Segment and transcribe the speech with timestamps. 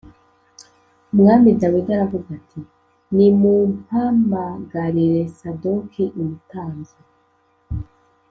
[1.13, 2.59] Umwami Dawidi aravuga ati
[3.15, 6.95] “Nimumpamagarire Sadoki umutambyi